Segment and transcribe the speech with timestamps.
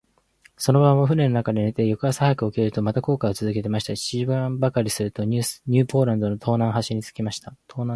[0.57, 3.95] その晩は舟の中で寝て、翌朝早く起きると、また航海をつづけました。
[3.95, 7.55] 七時間ばかりすると、ニューポランドの東南端に着きました。